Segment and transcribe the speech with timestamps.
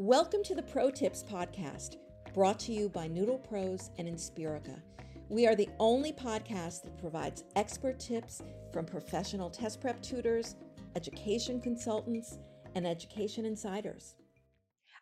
[0.00, 1.96] Welcome to the Pro Tips Podcast,
[2.32, 4.80] brought to you by Noodle Pros and Inspirica.
[5.28, 8.40] We are the only podcast that provides expert tips
[8.72, 10.54] from professional test prep tutors,
[10.94, 12.38] education consultants,
[12.76, 14.14] and education insiders.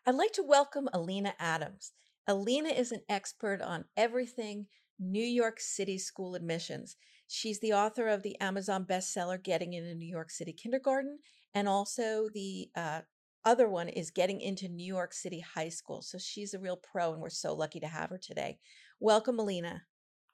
[0.07, 1.91] I'd like to welcome Alina Adams.
[2.25, 4.65] Alina is an expert on everything
[4.99, 6.95] New York City school admissions.
[7.27, 11.19] She's the author of the Amazon bestseller Getting into a New York City Kindergarten
[11.53, 13.01] and also the uh,
[13.47, 16.01] other one is getting into New York City high school.
[16.01, 18.59] So she's a real pro, and we're so lucky to have her today.
[18.99, 19.83] Welcome, Alina.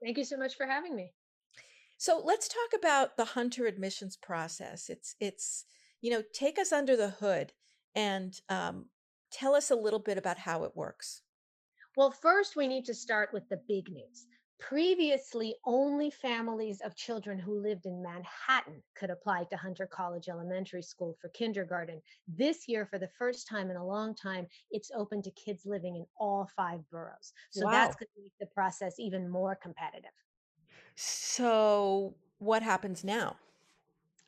[0.04, 1.14] Thank you so much for having me.
[2.00, 4.90] So let's talk about the Hunter admissions process.
[4.90, 5.66] It's it's
[6.02, 7.54] you know take us under the hood
[7.96, 8.88] and um,
[9.32, 11.22] tell us a little bit about how it works.
[11.96, 14.26] Well, first we need to start with the big news.
[14.60, 20.82] Previously, only families of children who lived in Manhattan could apply to Hunter College Elementary
[20.82, 22.02] School for kindergarten.
[22.28, 25.96] This year, for the first time in a long time, it's open to kids living
[25.98, 27.34] in all five boroughs.
[27.52, 27.72] So wow.
[27.72, 30.12] that's going to make the process even more competitive.
[30.96, 33.36] So, what happens now?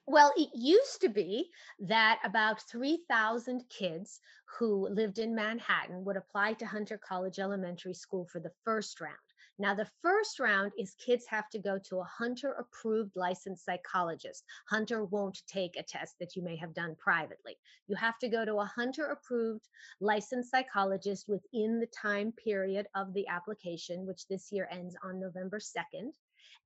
[0.07, 6.53] Well, it used to be that about 3,000 kids who lived in Manhattan would apply
[6.53, 9.15] to Hunter College Elementary School for the first round.
[9.57, 14.43] Now, the first round is kids have to go to a Hunter approved licensed psychologist.
[14.67, 17.57] Hunter won't take a test that you may have done privately.
[17.87, 19.69] You have to go to a Hunter approved
[20.01, 25.59] licensed psychologist within the time period of the application, which this year ends on November
[25.59, 26.11] 2nd.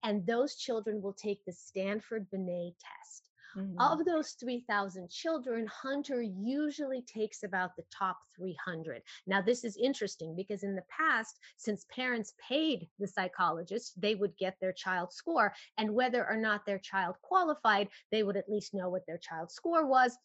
[0.02, 3.29] And those children will take the Stanford Binet test.
[3.58, 3.80] Mm-hmm.
[3.80, 9.02] Of those 3,000 children, Hunter usually takes about the top 300.
[9.28, 14.38] Now, this is interesting because in the past, since parents paid the psychologist, they would
[14.38, 15.54] get their child's score.
[15.78, 19.54] And whether or not their child qualified, they would at least know what their child's
[19.54, 20.18] score was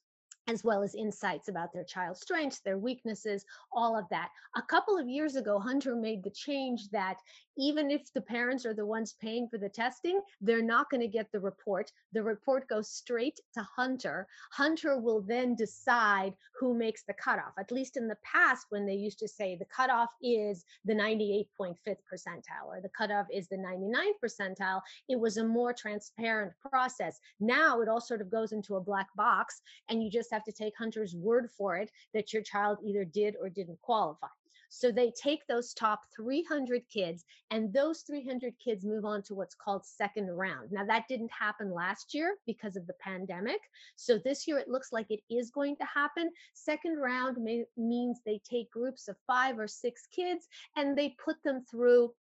[0.47, 4.31] as well as insights about their child's strengths, their weaknesses, all of that.
[4.57, 7.19] A couple of years ago, Hunter made the change that
[7.57, 11.09] even if the parents are the ones paying for the testing, they're not going to
[11.09, 11.91] get the report.
[12.13, 14.27] The report goes straight to Hunter.
[14.53, 17.53] Hunter will then decide who makes the cutoff.
[17.59, 21.77] At least in the past, when they used to say the cutoff is the 98.5th
[21.87, 27.19] percentile or the cutoff is the 99th percentile, it was a more transparent process.
[27.41, 30.53] Now it all sort of goes into a black box and you just have to
[30.53, 34.29] take Hunter's word for it that your child either did or didn't qualify.
[34.75, 39.55] So they take those top 300 kids, and those 300 kids move on to what's
[39.55, 40.73] called second round.
[40.73, 43.61] Now, that didn't happen last year because of the pandemic.
[43.95, 46.29] So this year it looks like it is going to happen.
[46.55, 51.37] Second round may, means they take groups of five or six kids and they put
[51.45, 52.13] them through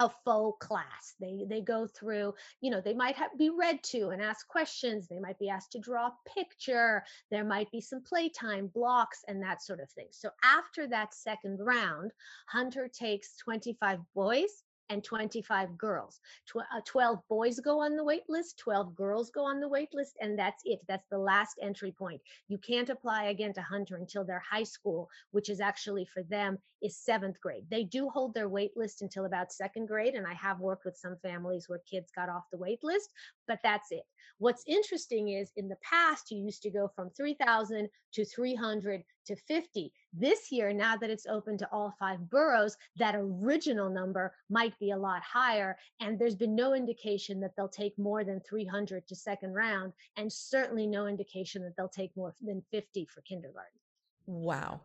[0.00, 1.14] a faux class.
[1.20, 5.08] They they go through, you know, they might have, be read to and ask questions.
[5.08, 7.02] They might be asked to draw a picture.
[7.30, 10.08] There might be some playtime blocks and that sort of thing.
[10.10, 12.12] So after that second round,
[12.46, 16.20] Hunter takes 25 boys and 25 girls.
[16.46, 19.92] Tw- uh, 12 boys go on the wait list, 12 girls go on the wait
[19.92, 20.80] list, and that's it.
[20.88, 22.20] That's the last entry point.
[22.48, 26.58] You can't apply again to Hunter until their high school, which is actually for them
[26.82, 27.64] is seventh grade.
[27.70, 30.96] They do hold their wait list until about second grade, and I have worked with
[30.96, 33.10] some families where kids got off the wait list,
[33.48, 34.04] but that's it.
[34.38, 39.36] What's interesting is in the past, you used to go from 3,000 to 300 to
[39.36, 39.92] 50.
[40.12, 44.90] This year, now that it's open to all five boroughs, that original number might be
[44.90, 45.76] a lot higher.
[46.00, 50.32] And there's been no indication that they'll take more than 300 to second round, and
[50.32, 53.78] certainly no indication that they'll take more than 50 for kindergarten.
[54.26, 54.80] Wow.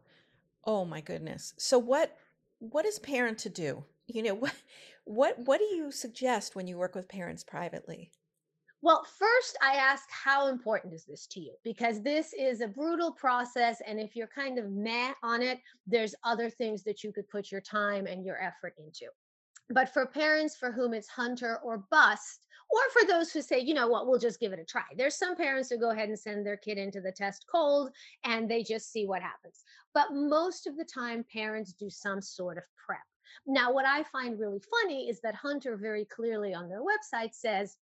[0.63, 1.53] Oh my goodness.
[1.57, 2.15] So what
[2.59, 3.83] what is parent to do?
[4.07, 4.53] You know, what
[5.05, 8.11] what what do you suggest when you work with parents privately?
[8.83, 11.53] Well, first, I ask, how important is this to you?
[11.63, 13.79] Because this is a brutal process.
[13.85, 17.51] And if you're kind of meh on it, there's other things that you could put
[17.51, 19.05] your time and your effort into.
[19.69, 23.73] But for parents for whom it's hunter or bust, or for those who say, you
[23.73, 24.83] know what, we'll just give it a try.
[24.97, 27.91] There's some parents who go ahead and send their kid into the test cold
[28.23, 29.63] and they just see what happens.
[29.93, 32.99] But most of the time, parents do some sort of prep.
[33.45, 37.77] Now, what I find really funny is that Hunter very clearly on their website says,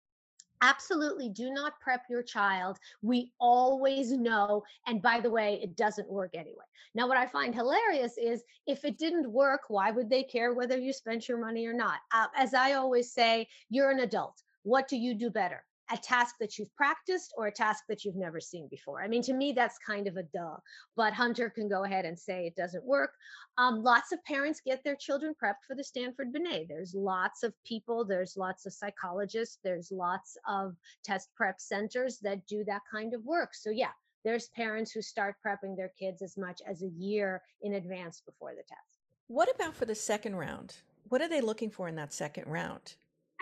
[0.62, 2.78] absolutely do not prep your child.
[3.02, 4.64] We always know.
[4.86, 6.64] And by the way, it doesn't work anyway.
[6.94, 10.78] Now, what I find hilarious is if it didn't work, why would they care whether
[10.78, 11.98] you spent your money or not?
[12.12, 14.42] Uh, as I always say, you're an adult.
[14.62, 15.64] What do you do better?
[15.92, 19.02] A task that you've practiced or a task that you've never seen before.
[19.02, 20.56] I mean, to me, that's kind of a duh,
[20.96, 23.10] but Hunter can go ahead and say it doesn't work.
[23.58, 26.66] Um, lots of parents get their children prepped for the Stanford Binet.
[26.68, 32.46] There's lots of people, there's lots of psychologists, there's lots of test prep centers that
[32.46, 33.54] do that kind of work.
[33.54, 33.92] So, yeah,
[34.24, 38.52] There's parents who start prepping their kids as much as a year in advance before
[38.52, 39.00] the test.
[39.28, 40.76] What about for the second round?
[41.10, 42.94] What are they looking for in that second round?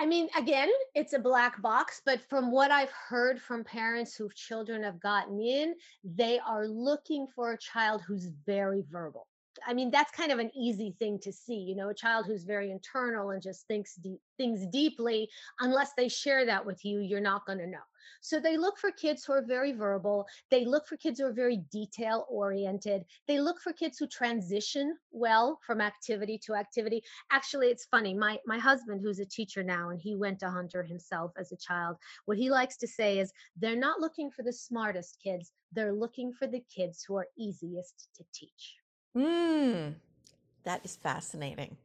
[0.03, 4.35] I mean, again, it's a black box, but from what I've heard from parents whose
[4.35, 9.29] children have gotten in, they are looking for a child who's very verbal.
[9.67, 12.45] I mean, that's kind of an easy thing to see, you know, a child who's
[12.45, 15.29] very internal and just thinks deep, things deeply.
[15.61, 17.79] Unless they share that with you, you're not going to know.
[18.21, 20.27] So they look for kids who are very verbal.
[20.51, 23.05] They look for kids who are very detail oriented.
[23.27, 27.03] They look for kids who transition well from activity to activity.
[27.31, 28.15] Actually, it's funny.
[28.15, 31.57] My my husband, who's a teacher now, and he went to Hunter himself as a
[31.57, 31.97] child.
[32.25, 35.53] What he likes to say is, they're not looking for the smartest kids.
[35.73, 38.82] They're looking for the kids who are easiest to teach.
[39.15, 39.91] Hmm,
[40.65, 41.77] that is fascinating.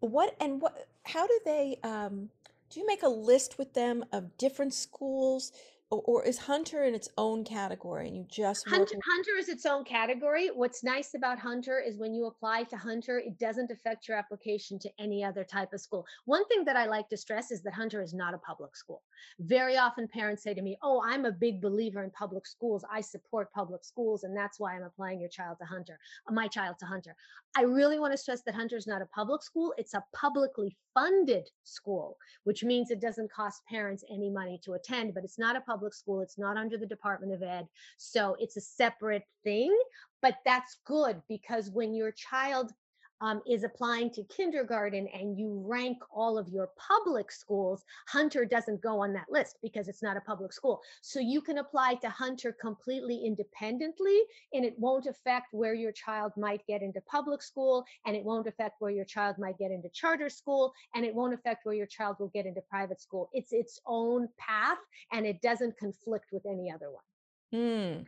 [0.00, 0.88] What and what?
[1.04, 1.78] How do they?
[1.82, 2.30] Um,
[2.70, 5.52] do you make a list with them of different schools,
[5.90, 9.04] or, is Hunter in its own category and you just Hunter, with?
[9.10, 10.48] Hunter is its own category.
[10.48, 14.78] What's nice about Hunter is when you apply to Hunter, it doesn't affect your application
[14.80, 16.04] to any other type of school.
[16.26, 19.02] One thing that I like to stress is that Hunter is not a public school.
[19.40, 22.84] Very often parents say to me, Oh, I'm a big believer in public schools.
[22.92, 25.98] I support public schools, and that's why I'm applying your child to Hunter,
[26.28, 27.16] uh, my child to Hunter.
[27.56, 29.72] I really want to stress that Hunter is not a public school.
[29.78, 35.14] It's a publicly funded school, which means it doesn't cost parents any money to attend,
[35.14, 36.20] but it's not a public school.
[36.20, 37.66] It's not under the Department of Ed.
[37.96, 39.76] So it's a separate thing.
[40.20, 42.72] But that's good because when your child
[43.20, 48.80] um, is applying to kindergarten and you rank all of your public schools, Hunter doesn't
[48.80, 50.80] go on that list because it's not a public school.
[51.02, 54.20] So you can apply to Hunter completely independently
[54.52, 58.46] and it won't affect where your child might get into public school and it won't
[58.46, 61.86] affect where your child might get into charter school and it won't affect where your
[61.86, 63.28] child will get into private school.
[63.32, 64.78] It's its own path
[65.12, 67.02] and it doesn't conflict with any other one.
[67.50, 68.02] Hmm.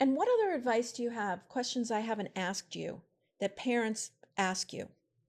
[0.00, 1.48] And what other advice do you have?
[1.48, 3.00] Questions I haven't asked you
[3.40, 4.88] that parents ask you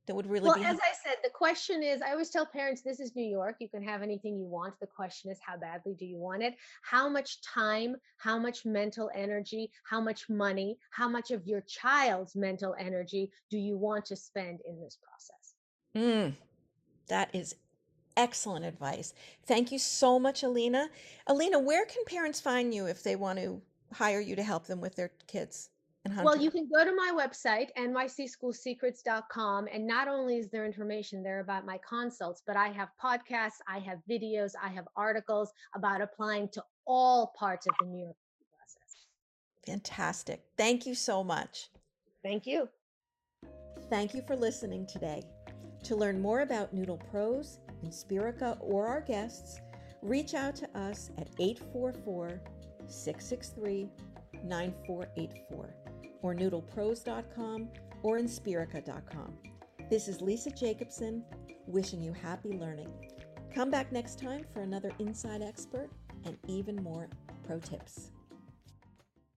[0.10, 0.88] that would really Well, be as helpful.
[0.90, 3.58] I said, the question is I always tell parents this is New York.
[3.60, 4.74] You can have anything you want.
[4.80, 6.56] The question is how badly do you want it?
[6.82, 12.36] How much time, how much mental energy, how much money, how much of your child's
[12.36, 15.54] mental energy do you want to spend in this process?
[15.96, 16.36] Mm,
[17.08, 17.56] that is
[18.18, 19.14] excellent advice.
[19.46, 20.90] Thank you so much, Alina.
[21.28, 23.62] Alina, where can parents find you if they want to
[23.94, 25.70] hire you to help them with their kids
[26.24, 31.40] Well, you can go to my website, nycschoolsecrets.com, and not only is there information there
[31.40, 36.50] about my consults, but I have podcasts, I have videos, I have articles about applying
[36.50, 38.16] to all parts of the New York
[38.58, 39.08] process.
[39.66, 40.44] Fantastic.
[40.58, 41.70] Thank you so much.
[42.24, 42.70] Thank you.
[43.90, 45.24] Thank you for listening today.
[45.84, 49.60] To learn more about Noodle Pros, Inspirica, or our guests,
[50.02, 52.42] reach out to us at 844
[52.88, 53.90] 663
[54.44, 55.70] 9484
[56.21, 57.69] or noodlepros.com
[58.04, 59.33] or inspirica.com.
[59.89, 61.24] This is Lisa Jacobson
[61.68, 62.92] wishing you happy learning.
[63.54, 65.89] Come back next time for another Inside Expert
[66.25, 67.10] and even more
[67.45, 68.12] pro tips.